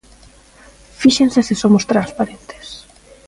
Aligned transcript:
Fíxense 1.01 1.39
se 1.47 1.55
somos 1.61 1.87
transparentes. 1.91 2.65